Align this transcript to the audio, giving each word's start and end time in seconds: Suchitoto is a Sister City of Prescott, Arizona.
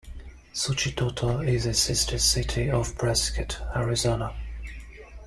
Suchitoto 0.51 1.47
is 1.47 1.67
a 1.67 1.75
Sister 1.75 2.17
City 2.17 2.71
of 2.71 2.97
Prescott, 2.97 3.61
Arizona. 3.75 4.33